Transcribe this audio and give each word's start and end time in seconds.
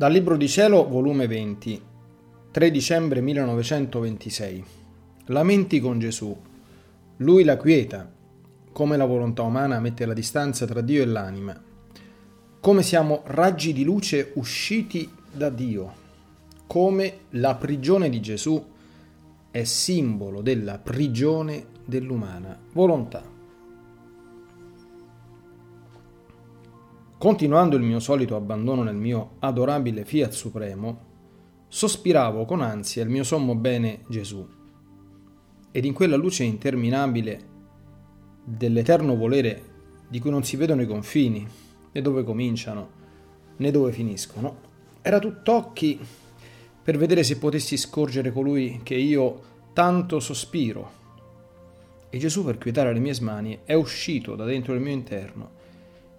Dal 0.00 0.12
Libro 0.12 0.38
di 0.38 0.48
Cielo, 0.48 0.88
volume 0.88 1.26
20, 1.26 1.82
3 2.52 2.70
dicembre 2.70 3.20
1926. 3.20 4.64
Lamenti 5.26 5.78
con 5.78 5.98
Gesù. 5.98 6.34
Lui 7.18 7.44
la 7.44 7.58
quieta, 7.58 8.10
come 8.72 8.96
la 8.96 9.04
volontà 9.04 9.42
umana 9.42 9.78
mette 9.78 10.06
la 10.06 10.14
distanza 10.14 10.64
tra 10.64 10.80
Dio 10.80 11.02
e 11.02 11.04
l'anima, 11.04 11.62
come 12.60 12.82
siamo 12.82 13.24
raggi 13.26 13.74
di 13.74 13.84
luce 13.84 14.32
usciti 14.36 15.06
da 15.30 15.50
Dio, 15.50 15.92
come 16.66 17.18
la 17.32 17.54
prigione 17.56 18.08
di 18.08 18.22
Gesù 18.22 18.64
è 19.50 19.64
simbolo 19.64 20.40
della 20.40 20.78
prigione 20.78 21.66
dell'umana 21.84 22.58
volontà. 22.72 23.22
Continuando 27.20 27.76
il 27.76 27.82
mio 27.82 28.00
solito 28.00 28.34
abbandono 28.34 28.82
nel 28.82 28.94
mio 28.94 29.32
adorabile 29.40 30.06
Fiat 30.06 30.32
Supremo, 30.32 31.00
sospiravo 31.68 32.46
con 32.46 32.62
ansia 32.62 33.02
il 33.02 33.10
mio 33.10 33.24
sommo 33.24 33.54
bene 33.54 34.04
Gesù. 34.08 34.42
Ed 35.70 35.84
in 35.84 35.92
quella 35.92 36.16
luce 36.16 36.44
interminabile 36.44 37.40
dell'eterno 38.42 39.16
volere 39.16 39.62
di 40.08 40.18
cui 40.18 40.30
non 40.30 40.44
si 40.44 40.56
vedono 40.56 40.80
i 40.80 40.86
confini, 40.86 41.46
né 41.92 42.00
dove 42.00 42.24
cominciano, 42.24 42.88
né 43.58 43.70
dove 43.70 43.92
finiscono, 43.92 44.56
era 45.02 45.18
tutt'occhi 45.18 46.00
per 46.82 46.96
vedere 46.96 47.22
se 47.22 47.36
potessi 47.36 47.76
scorgere 47.76 48.32
colui 48.32 48.80
che 48.82 48.94
io 48.94 49.42
tanto 49.74 50.20
sospiro. 50.20 50.90
E 52.08 52.16
Gesù, 52.16 52.46
per 52.46 52.56
quietare 52.56 52.94
le 52.94 52.98
mie 52.98 53.12
smanie, 53.12 53.60
è 53.64 53.74
uscito 53.74 54.36
da 54.36 54.46
dentro 54.46 54.72
il 54.72 54.80
mio 54.80 54.92
interno 54.92 55.58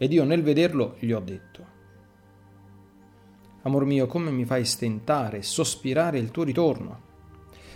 ed 0.02 0.12
io 0.12 0.24
nel 0.24 0.42
vederlo 0.42 0.96
gli 0.98 1.12
ho 1.12 1.20
detto, 1.20 1.66
Amor 3.62 3.86
mio, 3.86 4.08
come 4.08 4.32
mi 4.32 4.46
fai 4.46 4.66
stentare 4.66 5.38
e 5.38 5.44
sospirare 5.44 6.18
il 6.18 6.32
tuo 6.32 6.42
ritorno? 6.42 7.02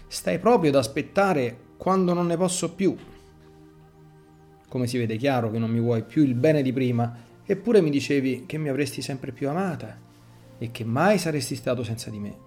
Stai 0.07 0.39
proprio 0.39 0.71
ad 0.71 0.77
aspettare 0.77 1.55
quando 1.77 2.13
non 2.13 2.25
ne 2.25 2.35
posso 2.35 2.73
più. 2.73 2.97
Come 4.67 4.87
si 4.87 4.97
vede 4.97 5.17
chiaro 5.17 5.51
che 5.51 5.59
non 5.59 5.69
mi 5.69 5.79
vuoi 5.79 6.01
più 6.01 6.23
il 6.23 6.33
bene 6.33 6.63
di 6.63 6.73
prima, 6.73 7.15
eppure 7.45 7.79
mi 7.81 7.91
dicevi 7.91 8.45
che 8.47 8.57
mi 8.57 8.69
avresti 8.69 9.03
sempre 9.03 9.31
più 9.31 9.47
amata 9.47 9.95
e 10.57 10.71
che 10.71 10.83
mai 10.83 11.19
saresti 11.19 11.53
stato 11.53 11.83
senza 11.83 12.09
di 12.09 12.17
me. 12.17 12.37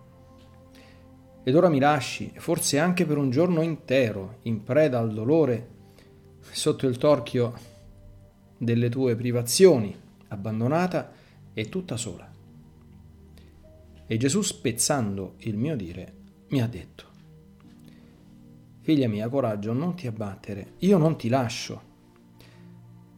Ed 1.45 1.55
ora 1.55 1.69
mi 1.69 1.79
lasci, 1.79 2.33
forse 2.35 2.81
anche 2.81 3.07
per 3.07 3.17
un 3.17 3.31
giorno 3.31 3.63
intero, 3.63 4.39
in 4.42 4.65
preda 4.65 4.98
al 4.98 5.15
dolore, 5.15 5.69
sotto 6.41 6.89
il 6.89 6.97
torchio 6.97 7.77
delle 8.59 8.91
tue 8.91 9.17
privazioni, 9.17 9.97
abbandonata 10.28 11.12
e 11.55 11.69
tutta 11.69 11.97
sola. 11.97 12.31
E 14.06 14.17
Gesù, 14.17 14.42
spezzando 14.42 15.34
il 15.39 15.56
mio 15.56 15.77
dire, 15.77 16.12
mi 16.48 16.61
ha 16.61 16.67
detto, 16.67 17.06
Figlia 18.89 19.06
mia, 19.06 19.29
coraggio, 19.29 19.75
non 19.75 19.95
ti 19.95 20.06
abbattere, 20.06 20.73
io 20.79 20.97
non 20.97 21.19
ti 21.19 21.29
lascio. 21.29 21.83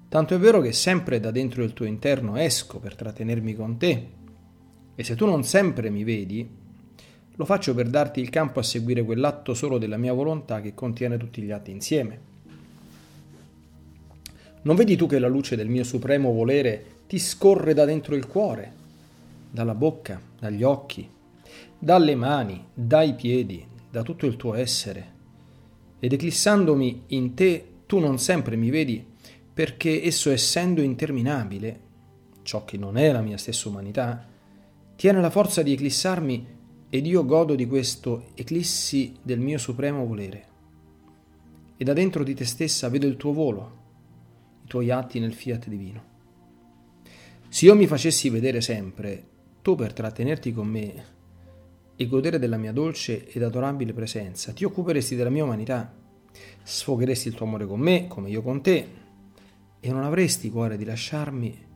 Tanto 0.09 0.35
è 0.35 0.39
vero 0.39 0.61
che 0.61 0.73
sempre 0.73 1.21
da 1.21 1.31
dentro 1.31 1.63
il 1.63 1.73
tuo 1.73 1.87
interno 1.87 2.35
esco 2.35 2.81
per 2.81 2.97
trattenermi 2.97 3.55
con 3.55 3.79
te, 3.79 4.09
e 4.97 5.05
se 5.05 5.15
tu 5.15 5.27
non 5.27 5.45
sempre 5.45 5.89
mi 5.89 6.03
vedi, 6.03 6.45
lo 7.37 7.45
faccio 7.45 7.73
per 7.73 7.89
darti 7.89 8.21
il 8.21 8.31
campo 8.31 8.59
a 8.59 8.65
seguire 8.65 9.05
quell'atto 9.05 9.55
solo 9.55 9.79
della 9.79 9.97
mia 9.97 10.13
volontà 10.13 10.61
che 10.61 10.75
contiene 10.75 11.17
tutti 11.17 11.41
gli 11.41 11.53
atti 11.53 11.71
insieme. 11.71 12.30
Non 14.63 14.77
vedi 14.77 14.95
tu 14.95 15.07
che 15.07 15.19
la 15.19 15.29
luce 15.29 15.57
del 15.57 15.71
mio 15.71 15.85
supremo 15.85 16.33
volere 16.33 16.99
ti 17.07 17.19
scorre 17.19 17.73
da 17.73 17.87
dentro 17.87 18.15
il 18.15 18.27
cuore, 18.27 18.73
dalla 19.51 19.75
bocca, 19.75 20.21
dagli 20.39 20.63
occhi, 20.63 21.09
dalle 21.79 22.15
mani, 22.15 22.67
dai 22.75 23.15
piedi, 23.15 23.67
da 23.91 24.03
tutto 24.03 24.27
il 24.27 24.37
tuo 24.37 24.53
essere? 24.55 25.19
Ed 25.99 26.13
eclissandomi 26.13 27.05
in 27.09 27.33
te, 27.33 27.67
tu 27.87 27.99
non 28.01 28.19
sempre 28.19 28.57
mi 28.57 28.69
vedi 28.69 29.03
perché 29.53 30.05
esso 30.05 30.31
essendo 30.31 30.83
interminabile, 30.83 31.81
ciò 32.43 32.65
che 32.67 32.77
non 32.77 32.99
è 32.99 33.11
la 33.13 33.23
mia 33.23 33.39
stessa 33.39 33.69
umanità, 33.69 34.27
tiene 34.95 35.23
la 35.23 35.31
forza 35.31 35.63
di 35.63 35.73
eclissarmi 35.73 36.47
ed 36.91 37.07
io 37.07 37.25
godo 37.25 37.55
di 37.55 37.67
questo 37.67 38.27
eclissi 38.35 39.15
del 39.23 39.41
mio 39.41 39.57
supremo 39.57 40.05
volere. 40.05 40.45
E 41.79 41.85
da 41.85 41.95
dentro 41.95 42.23
di 42.23 42.35
te 42.35 42.45
stessa 42.45 42.91
vedo 42.91 43.07
il 43.07 43.17
tuo 43.17 43.33
volo, 43.33 43.79
tuoi 44.71 44.93
atti 44.93 45.19
nel 45.19 45.35
fiat 45.35 45.67
divino. 45.67 46.05
Se 47.49 47.65
io 47.65 47.75
mi 47.75 47.89
facessi 47.89 48.29
vedere 48.29 48.61
sempre, 48.61 49.25
tu 49.63 49.75
per 49.75 49.93
trattenerti 49.93 50.53
con 50.53 50.69
me 50.69 51.05
e 51.97 52.07
godere 52.07 52.39
della 52.39 52.57
mia 52.57 52.71
dolce 52.71 53.27
ed 53.27 53.43
adorabile 53.43 53.93
presenza, 53.93 54.53
ti 54.53 54.63
occuperesti 54.63 55.17
della 55.17 55.29
mia 55.29 55.43
umanità, 55.43 55.93
sfogheresti 56.63 57.27
il 57.27 57.35
tuo 57.35 57.47
amore 57.47 57.67
con 57.67 57.81
me, 57.81 58.07
come 58.07 58.31
io 58.31 58.43
con 58.43 58.63
te, 58.63 58.87
e 59.81 59.91
non 59.91 60.05
avresti 60.05 60.51
cuore 60.51 60.77
di 60.77 60.85
lasciarmi 60.85 61.67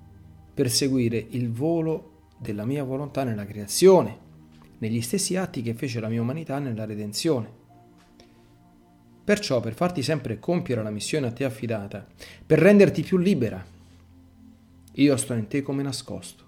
per 0.54 0.70
seguire 0.70 1.18
il 1.30 1.50
volo 1.50 2.28
della 2.38 2.64
mia 2.64 2.84
volontà 2.84 3.24
nella 3.24 3.44
creazione, 3.44 4.18
negli 4.78 5.00
stessi 5.00 5.34
atti 5.34 5.62
che 5.62 5.74
fece 5.74 5.98
la 5.98 6.08
mia 6.08 6.22
umanità 6.22 6.60
nella 6.60 6.84
redenzione. 6.84 7.62
Perciò, 9.24 9.60
per 9.60 9.72
farti 9.72 10.02
sempre 10.02 10.38
compiere 10.38 10.82
la 10.82 10.90
missione 10.90 11.26
a 11.26 11.32
te 11.32 11.44
affidata, 11.44 12.06
per 12.44 12.58
renderti 12.58 13.02
più 13.02 13.16
libera, 13.16 13.64
io 14.92 15.16
sto 15.16 15.32
in 15.32 15.48
te 15.48 15.62
come 15.62 15.82
nascosto, 15.82 16.44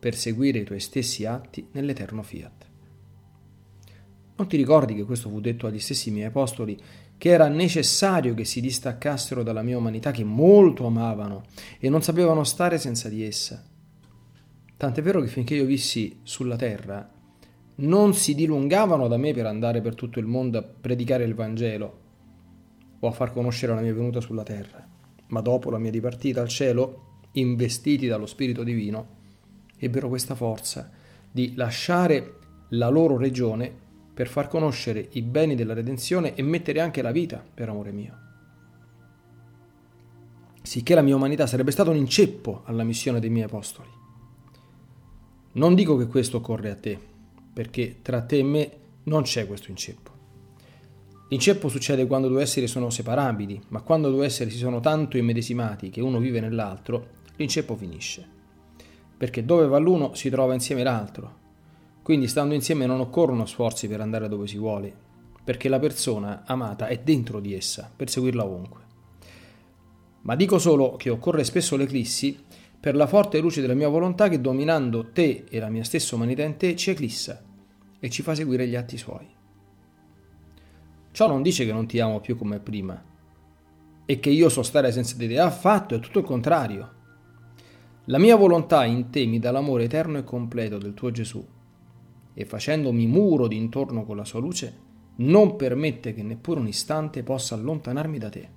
per 0.00 0.16
seguire 0.16 0.58
i 0.58 0.64
tuoi 0.64 0.80
stessi 0.80 1.24
atti 1.24 1.68
nell'eterno 1.72 2.22
fiat. 2.22 2.66
Non 4.34 4.48
ti 4.48 4.56
ricordi 4.56 4.96
che 4.96 5.04
questo 5.04 5.28
fu 5.28 5.40
detto 5.40 5.66
agli 5.66 5.78
stessi 5.78 6.10
miei 6.10 6.26
apostoli, 6.26 6.76
che 7.16 7.28
era 7.28 7.48
necessario 7.48 8.34
che 8.34 8.44
si 8.44 8.60
distaccassero 8.60 9.42
dalla 9.42 9.62
mia 9.62 9.76
umanità 9.76 10.10
che 10.10 10.24
molto 10.24 10.86
amavano 10.86 11.44
e 11.78 11.88
non 11.88 12.02
sapevano 12.02 12.42
stare 12.42 12.78
senza 12.78 13.08
di 13.08 13.22
essa? 13.22 13.64
Tant'è 14.76 15.02
vero 15.02 15.20
che 15.20 15.28
finché 15.28 15.54
io 15.54 15.66
vissi 15.66 16.20
sulla 16.22 16.56
terra, 16.56 17.06
non 17.80 18.14
si 18.14 18.34
dilungavano 18.34 19.08
da 19.08 19.16
me 19.16 19.32
per 19.32 19.46
andare 19.46 19.80
per 19.80 19.94
tutto 19.94 20.18
il 20.18 20.26
mondo 20.26 20.58
a 20.58 20.62
predicare 20.62 21.24
il 21.24 21.34
Vangelo 21.34 21.98
o 23.00 23.08
a 23.08 23.12
far 23.12 23.32
conoscere 23.32 23.74
la 23.74 23.80
mia 23.80 23.94
venuta 23.94 24.20
sulla 24.20 24.42
terra, 24.42 24.86
ma 25.28 25.40
dopo 25.40 25.70
la 25.70 25.78
mia 25.78 25.90
dipartita 25.90 26.40
al 26.40 26.48
cielo, 26.48 27.18
investiti 27.32 28.06
dallo 28.06 28.26
Spirito 28.26 28.62
Divino, 28.62 29.18
ebbero 29.78 30.08
questa 30.08 30.34
forza 30.34 30.90
di 31.30 31.54
lasciare 31.54 32.34
la 32.70 32.88
loro 32.88 33.16
regione 33.16 33.72
per 34.12 34.28
far 34.28 34.48
conoscere 34.48 35.08
i 35.12 35.22
beni 35.22 35.54
della 35.54 35.72
redenzione 35.72 36.34
e 36.34 36.42
mettere 36.42 36.80
anche 36.80 37.00
la 37.00 37.12
vita 37.12 37.42
per 37.54 37.68
amore 37.68 37.92
mio. 37.92 38.18
Sicché 40.62 40.94
la 40.94 41.00
mia 41.00 41.16
umanità 41.16 41.46
sarebbe 41.46 41.70
stata 41.70 41.90
un 41.90 41.96
inceppo 41.96 42.62
alla 42.64 42.84
missione 42.84 43.18
dei 43.18 43.30
miei 43.30 43.46
apostoli. 43.46 43.88
Non 45.52 45.74
dico 45.74 45.96
che 45.96 46.06
questo 46.06 46.36
occorre 46.36 46.70
a 46.70 46.74
te, 46.76 47.08
perché 47.52 47.98
tra 48.02 48.22
te 48.22 48.38
e 48.38 48.42
me 48.42 48.70
non 49.04 49.22
c'è 49.22 49.46
questo 49.46 49.70
inceppo. 49.70 50.18
L'inceppo 51.30 51.68
succede 51.68 52.06
quando 52.06 52.28
due 52.28 52.42
esseri 52.42 52.66
sono 52.66 52.90
separabili, 52.90 53.62
ma 53.68 53.82
quando 53.82 54.10
due 54.10 54.26
esseri 54.26 54.50
si 54.50 54.58
sono 54.58 54.80
tanto 54.80 55.16
immedesimati 55.16 55.88
che 55.88 56.00
uno 56.00 56.18
vive 56.18 56.40
nell'altro, 56.40 57.06
l'inceppo 57.36 57.76
finisce. 57.76 58.26
Perché 59.16 59.44
dove 59.44 59.66
va 59.66 59.78
l'uno 59.78 60.14
si 60.14 60.28
trova 60.28 60.54
insieme 60.54 60.82
l'altro. 60.82 61.38
Quindi 62.02 62.26
stando 62.26 62.54
insieme 62.54 62.86
non 62.86 62.98
occorrono 62.98 63.46
sforzi 63.46 63.86
per 63.86 64.00
andare 64.00 64.28
dove 64.28 64.48
si 64.48 64.56
vuole, 64.58 64.92
perché 65.44 65.68
la 65.68 65.78
persona 65.78 66.42
amata 66.46 66.88
è 66.88 66.98
dentro 66.98 67.38
di 67.38 67.54
essa, 67.54 67.88
per 67.94 68.10
seguirla 68.10 68.44
ovunque. 68.44 68.80
Ma 70.22 70.34
dico 70.34 70.58
solo 70.58 70.96
che 70.96 71.10
occorre 71.10 71.44
spesso 71.44 71.76
l'eclissi 71.76 72.42
per 72.80 72.96
la 72.96 73.06
forte 73.06 73.38
luce 73.38 73.60
della 73.60 73.74
mia 73.74 73.88
volontà 73.88 74.28
che 74.28 74.40
dominando 74.40 75.10
te 75.12 75.44
e 75.48 75.60
la 75.60 75.68
mia 75.68 75.84
stessa 75.84 76.16
umanità 76.16 76.42
in 76.42 76.56
te 76.56 76.74
ci 76.74 76.90
eclissa 76.90 77.44
e 78.00 78.10
ci 78.10 78.22
fa 78.22 78.34
seguire 78.34 78.66
gli 78.66 78.74
atti 78.74 78.96
suoi. 78.96 79.28
Ciò 81.12 81.28
non 81.28 81.42
dice 81.42 81.64
che 81.64 81.72
non 81.72 81.86
ti 81.86 82.00
amo 82.00 82.20
più 82.20 82.36
come 82.36 82.58
prima 82.58 83.00
e 84.04 84.18
che 84.18 84.30
io 84.30 84.48
so 84.48 84.62
stare 84.62 84.90
senza 84.90 85.16
di 85.16 85.28
te, 85.28 85.38
affatto, 85.38 85.94
è 85.94 86.00
tutto 86.00 86.18
il 86.18 86.24
contrario. 86.24 86.98
La 88.06 88.18
mia 88.18 88.34
volontà 88.34 88.84
in 88.84 89.10
te 89.10 89.24
mi 89.26 89.38
dà 89.38 89.52
l'amore 89.52 89.84
eterno 89.84 90.18
e 90.18 90.24
completo 90.24 90.78
del 90.78 90.94
tuo 90.94 91.10
Gesù 91.12 91.46
e 92.32 92.44
facendomi 92.44 93.06
muro 93.06 93.46
d'intorno 93.46 94.04
con 94.04 94.16
la 94.16 94.24
sua 94.24 94.40
luce, 94.40 94.88
non 95.16 95.56
permette 95.56 96.14
che 96.14 96.22
neppure 96.22 96.60
un 96.60 96.68
istante 96.68 97.22
possa 97.22 97.54
allontanarmi 97.54 98.18
da 98.18 98.28
te. 98.30 98.48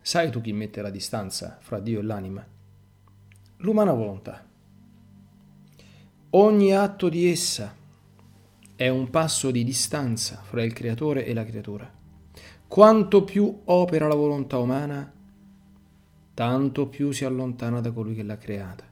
Sai 0.00 0.30
tu 0.30 0.40
chi 0.40 0.52
mette 0.52 0.80
la 0.80 0.90
distanza 0.90 1.58
fra 1.60 1.80
Dio 1.80 2.00
e 2.00 2.02
l'anima? 2.02 2.46
L'umana 3.58 3.92
volontà. 3.92 4.47
Ogni 6.30 6.74
atto 6.74 7.08
di 7.08 7.30
essa 7.30 7.74
è 8.76 8.86
un 8.88 9.08
passo 9.08 9.50
di 9.50 9.64
distanza 9.64 10.42
fra 10.42 10.62
il 10.62 10.74
creatore 10.74 11.24
e 11.24 11.32
la 11.32 11.42
creatura. 11.42 11.90
Quanto 12.66 13.24
più 13.24 13.62
opera 13.64 14.06
la 14.06 14.14
volontà 14.14 14.58
umana, 14.58 15.10
tanto 16.34 16.86
più 16.88 17.12
si 17.12 17.24
allontana 17.24 17.80
da 17.80 17.92
colui 17.92 18.14
che 18.14 18.22
l'ha 18.22 18.36
creata. 18.36 18.84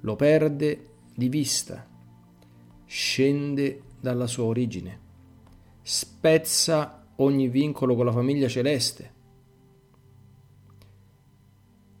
Lo 0.00 0.16
perde 0.16 0.88
di 1.14 1.28
vista, 1.28 1.86
scende 2.84 3.82
dalla 4.00 4.26
sua 4.26 4.44
origine, 4.44 4.98
spezza 5.82 7.06
ogni 7.16 7.46
vincolo 7.46 7.94
con 7.94 8.06
la 8.06 8.12
famiglia 8.12 8.48
celeste. 8.48 9.12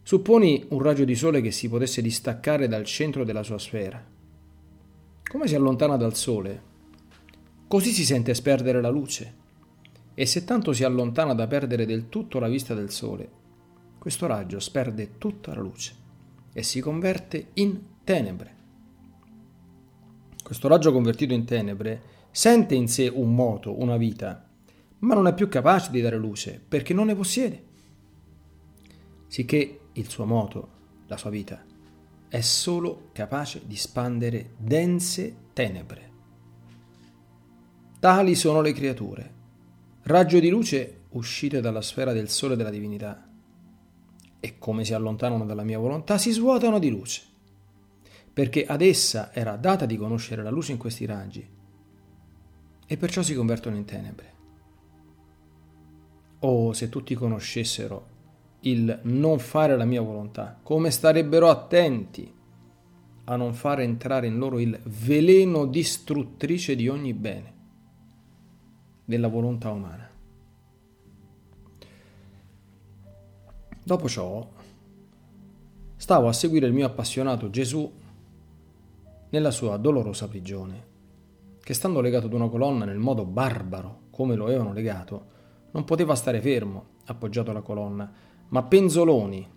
Supponi 0.02 0.66
un 0.70 0.82
raggio 0.82 1.04
di 1.04 1.14
sole 1.14 1.40
che 1.40 1.52
si 1.52 1.68
potesse 1.68 2.02
distaccare 2.02 2.66
dal 2.66 2.84
centro 2.84 3.22
della 3.22 3.44
sua 3.44 3.58
sfera. 3.58 4.18
Come 5.30 5.46
si 5.46 5.54
allontana 5.54 5.96
dal 5.96 6.16
sole? 6.16 6.60
Così 7.68 7.92
si 7.92 8.04
sente 8.04 8.34
sperdere 8.34 8.80
la 8.80 8.88
luce. 8.88 9.34
E 10.12 10.26
se 10.26 10.42
tanto 10.42 10.72
si 10.72 10.82
allontana 10.82 11.34
da 11.34 11.46
perdere 11.46 11.86
del 11.86 12.08
tutto 12.08 12.40
la 12.40 12.48
vista 12.48 12.74
del 12.74 12.90
sole, 12.90 13.30
questo 13.96 14.26
raggio 14.26 14.58
sperde 14.58 15.18
tutta 15.18 15.54
la 15.54 15.60
luce 15.60 15.94
e 16.52 16.64
si 16.64 16.80
converte 16.80 17.50
in 17.54 17.80
tenebre. 18.02 18.54
Questo 20.42 20.66
raggio 20.66 20.90
convertito 20.90 21.32
in 21.32 21.44
tenebre 21.44 22.02
sente 22.32 22.74
in 22.74 22.88
sé 22.88 23.06
un 23.06 23.32
moto, 23.32 23.80
una 23.80 23.96
vita, 23.96 24.48
ma 24.98 25.14
non 25.14 25.28
è 25.28 25.34
più 25.34 25.48
capace 25.48 25.92
di 25.92 26.00
dare 26.00 26.16
luce 26.16 26.60
perché 26.66 26.92
non 26.92 27.06
ne 27.06 27.14
possiede. 27.14 27.64
Sicché 29.28 29.80
il 29.92 30.08
suo 30.08 30.24
moto, 30.24 30.68
la 31.06 31.16
sua 31.16 31.30
vita, 31.30 31.64
è 32.30 32.40
solo 32.42 33.08
capace 33.10 33.62
di 33.66 33.74
spandere 33.74 34.50
dense 34.56 35.34
tenebre. 35.52 36.08
Tali 37.98 38.36
sono 38.36 38.60
le 38.60 38.72
creature, 38.72 39.34
raggio 40.02 40.38
di 40.38 40.48
luce 40.48 41.00
uscite 41.10 41.60
dalla 41.60 41.82
sfera 41.82 42.12
del 42.12 42.28
sole 42.28 42.54
della 42.54 42.70
divinità, 42.70 43.28
e 44.38 44.58
come 44.58 44.84
si 44.84 44.94
allontanano 44.94 45.44
dalla 45.44 45.64
mia 45.64 45.80
volontà 45.80 46.18
si 46.18 46.30
svuotano 46.30 46.78
di 46.78 46.88
luce, 46.88 47.22
perché 48.32 48.64
ad 48.64 48.80
essa 48.80 49.34
era 49.34 49.56
data 49.56 49.84
di 49.84 49.96
conoscere 49.96 50.44
la 50.44 50.50
luce 50.50 50.70
in 50.70 50.78
questi 50.78 51.04
raggi, 51.06 51.46
e 52.86 52.96
perciò 52.96 53.22
si 53.22 53.34
convertono 53.34 53.74
in 53.74 53.84
tenebre. 53.84 54.34
Oh, 56.38 56.72
se 56.72 56.88
tutti 56.88 57.14
conoscessero 57.16 58.09
il 58.60 58.98
non 59.02 59.38
fare 59.38 59.76
la 59.76 59.84
mia 59.84 60.02
volontà, 60.02 60.58
come 60.62 60.90
starebbero 60.90 61.48
attenti 61.48 62.32
a 63.24 63.36
non 63.36 63.54
fare 63.54 63.84
entrare 63.84 64.26
in 64.26 64.38
loro 64.38 64.58
il 64.58 64.78
veleno 64.84 65.66
distruttrice 65.66 66.74
di 66.74 66.88
ogni 66.88 67.14
bene 67.14 67.54
della 69.04 69.28
volontà 69.28 69.70
umana. 69.70 70.08
Dopo 73.82 74.08
ciò, 74.08 74.46
stavo 75.96 76.28
a 76.28 76.32
seguire 76.32 76.66
il 76.66 76.72
mio 76.72 76.86
appassionato 76.86 77.50
Gesù 77.50 77.90
nella 79.30 79.50
sua 79.50 79.76
dolorosa 79.76 80.28
prigione, 80.28 80.86
che 81.60 81.74
stando 81.74 82.00
legato 82.00 82.26
ad 82.26 82.32
una 82.32 82.48
colonna 82.48 82.84
nel 82.84 82.98
modo 82.98 83.24
barbaro 83.24 84.02
come 84.10 84.34
lo 84.34 84.44
avevano 84.44 84.72
legato, 84.72 85.26
non 85.70 85.84
poteva 85.84 86.14
stare 86.14 86.40
fermo, 86.40 86.98
appoggiato 87.06 87.50
alla 87.50 87.62
colonna, 87.62 88.12
ma 88.50 88.62
penzoloni, 88.62 89.48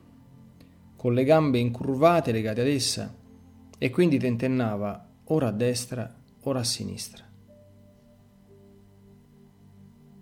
con 0.96 1.14
le 1.14 1.24
gambe 1.24 1.58
incurvate 1.58 2.32
legate 2.32 2.62
ad 2.62 2.68
essa, 2.68 3.14
e 3.78 3.90
quindi 3.90 4.18
tentennava 4.18 5.08
ora 5.26 5.48
a 5.48 5.52
destra, 5.52 6.14
ora 6.44 6.60
a 6.60 6.64
sinistra. 6.64 7.24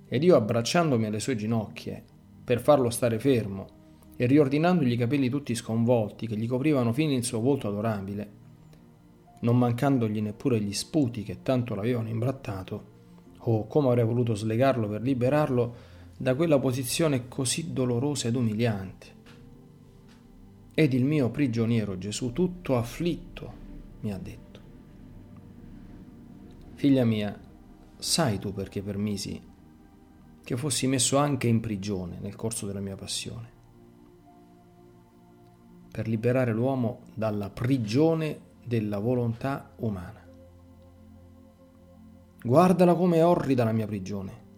Ed 0.08 0.24
io 0.24 0.36
abbracciandomi 0.36 1.06
alle 1.06 1.20
sue 1.20 1.36
ginocchia 1.36 2.02
per 2.44 2.60
farlo 2.60 2.90
stare 2.90 3.20
fermo 3.20 3.68
e 4.16 4.26
riordinandogli 4.26 4.92
i 4.92 4.98
capelli 4.98 5.30
tutti 5.30 5.56
sconvolti 5.56 6.28
che 6.28 6.36
gli 6.36 6.48
coprivano 6.48 6.92
fino 6.94 7.14
il 7.14 7.24
suo 7.24 7.40
volto 7.40 7.68
adorabile, 7.68 8.40
non 9.42 9.58
mancandogli 9.58 10.22
neppure 10.22 10.60
gli 10.60 10.74
sputi 10.74 11.24
che 11.24 11.42
tanto 11.42 11.76
l'avevano 11.76 12.10
imbrattato, 12.10 12.84
oh 13.38 13.68
come 13.68 13.88
avrei 13.90 14.06
voluto 14.06 14.34
slegarlo 14.34 14.88
per 14.88 15.02
liberarlo 15.02 15.90
da 16.22 16.36
quella 16.36 16.60
posizione 16.60 17.28
così 17.28 17.74
dolorosa 17.74 18.28
ed 18.28 18.36
umiliante. 18.36 19.08
Ed 20.76 20.94
il 20.94 21.04
mio 21.04 21.32
prigioniero 21.32 21.98
Gesù, 21.98 22.32
tutto 22.32 22.78
afflitto, 22.78 23.54
mi 24.02 24.14
ha 24.14 24.20
detto, 24.20 24.60
Figlia 26.76 27.06
mia, 27.06 27.36
sai 27.98 28.38
tu 28.38 28.54
perché 28.54 28.84
permisi 28.84 29.50
che 30.44 30.58
fossi 30.58 30.86
messo 30.86 31.18
anche 31.18 31.48
in 31.48 31.60
prigione 31.60 32.20
nel 32.20 32.36
corso 32.36 32.68
della 32.68 32.82
mia 32.82 32.96
passione, 32.96 33.50
per 35.92 36.08
liberare 36.08 36.54
l'uomo 36.54 37.00
dalla 37.16 37.50
prigione 37.50 38.40
della 38.64 39.00
volontà 39.00 39.72
umana. 39.78 40.24
Guardala 42.44 42.94
come 42.94 43.24
orrida 43.24 43.64
la 43.64 43.72
mia 43.72 43.88
prigione. 43.88 44.50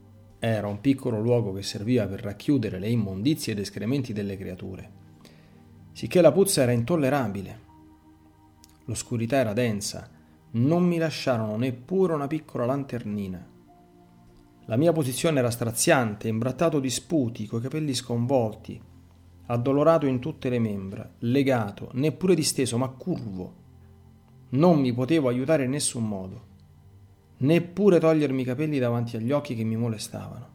Era 0.46 0.68
un 0.68 0.82
piccolo 0.82 1.22
luogo 1.22 1.54
che 1.54 1.64
serviva 1.64 2.06
per 2.06 2.22
racchiudere 2.22 2.80
le 2.80 2.90
immondizie 2.90 3.54
ed 3.54 3.60
escrementi 3.60 4.12
delle 4.12 4.38
creature, 4.38 4.92
sicché 5.94 6.20
la 6.20 6.32
puzza 6.32 6.64
era 6.64 6.72
intollerabile. 6.72 7.60
L'oscurità 8.86 9.38
era 9.38 9.54
densa, 9.54 10.10
non 10.52 10.84
mi 10.84 10.98
lasciarono 10.98 11.56
neppure 11.56 12.14
una 12.14 12.28
piccola 12.28 12.66
lanternina 12.66 13.52
la 14.68 14.78
mia 14.78 14.94
posizione 14.94 15.40
era 15.40 15.52
straziante, 15.52 16.30
imbrattato 16.30 16.80
di 16.80 16.90
sputi, 16.90 17.48
coi 17.48 17.60
capelli 17.60 17.94
sconvolti, 17.94 18.82
addolorato 19.48 20.06
in 20.06 20.20
tutte 20.20 20.48
le 20.48 20.58
membra, 20.58 21.10
legato, 21.20 21.90
neppure 21.94 22.34
disteso, 22.34 22.78
ma 22.78 22.88
curvo. 22.88 23.62
Non 24.52 24.80
mi 24.80 24.94
potevo 24.94 25.28
aiutare 25.28 25.66
in 25.66 25.72
nessun 25.72 26.08
modo, 26.08 26.46
neppure 27.44 28.00
togliermi 28.00 28.42
i 28.42 28.46
capelli 28.46 28.80
davanti 28.80 29.16
agli 29.16 29.32
occhi 29.32 29.56
che 29.56 29.64
mi 29.64 29.76
molestavano. 29.76 30.52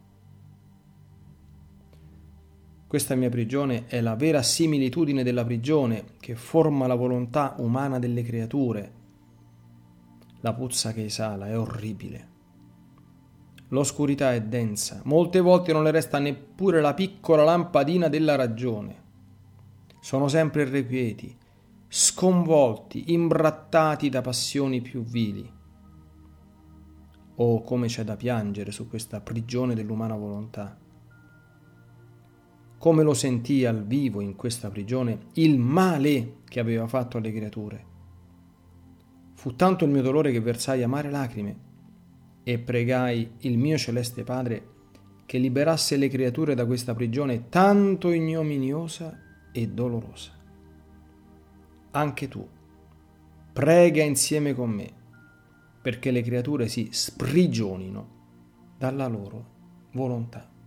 Questa 2.86 3.14
mia 3.14 3.28
prigione 3.28 3.86
è 3.86 4.00
la 4.00 4.16
vera 4.16 4.42
similitudine 4.42 5.22
della 5.22 5.44
prigione 5.44 6.04
che 6.18 6.34
forma 6.34 6.86
la 6.86 6.94
volontà 6.94 7.54
umana 7.58 7.98
delle 7.98 8.22
creature. 8.22 8.92
La 10.40 10.54
puzza 10.54 10.92
che 10.92 11.04
esala 11.04 11.48
è 11.48 11.58
orribile. 11.58 12.36
L'oscurità 13.68 14.32
è 14.32 14.40
densa, 14.40 15.02
molte 15.04 15.40
volte 15.40 15.74
non 15.74 15.82
le 15.82 15.90
resta 15.90 16.18
neppure 16.18 16.80
la 16.80 16.94
piccola 16.94 17.44
lampadina 17.44 18.08
della 18.08 18.34
ragione. 18.34 19.04
Sono 20.00 20.28
sempre 20.28 20.62
irrequieti, 20.62 21.36
sconvolti, 21.86 23.12
imbrattati 23.12 24.08
da 24.08 24.22
passioni 24.22 24.80
più 24.80 25.02
vili. 25.02 25.56
Oh, 27.40 27.62
come 27.62 27.86
c'è 27.86 28.02
da 28.02 28.16
piangere 28.16 28.72
su 28.72 28.88
questa 28.88 29.20
prigione 29.20 29.76
dell'umana 29.76 30.16
volontà. 30.16 30.76
Come 32.78 33.02
lo 33.04 33.14
sentì 33.14 33.64
al 33.64 33.86
vivo 33.86 34.20
in 34.20 34.34
questa 34.34 34.70
prigione 34.70 35.26
il 35.34 35.56
male 35.56 36.38
che 36.48 36.58
aveva 36.58 36.88
fatto 36.88 37.16
alle 37.16 37.32
creature. 37.32 37.84
Fu 39.34 39.54
tanto 39.54 39.84
il 39.84 39.92
mio 39.92 40.02
dolore 40.02 40.32
che 40.32 40.40
versai 40.40 40.82
amare 40.82 41.10
lacrime 41.10 41.56
e 42.42 42.58
pregai 42.58 43.30
il 43.38 43.56
mio 43.56 43.78
celeste 43.78 44.24
Padre 44.24 44.68
che 45.24 45.38
liberasse 45.38 45.96
le 45.96 46.08
creature 46.08 46.56
da 46.56 46.66
questa 46.66 46.92
prigione 46.92 47.48
tanto 47.48 48.10
ignominiosa 48.10 49.16
e 49.52 49.68
dolorosa. 49.68 50.32
Anche 51.92 52.26
tu, 52.26 52.48
prega 53.52 54.02
insieme 54.02 54.54
con 54.54 54.70
me 54.70 54.97
perché 55.88 56.10
le 56.10 56.20
creature 56.20 56.68
si 56.68 56.90
sprigionino 56.92 58.74
dalla 58.76 59.06
loro 59.06 59.88
volontà. 59.92 60.57